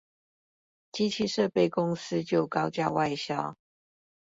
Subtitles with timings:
[0.91, 3.53] 機器設備公司就高價外銷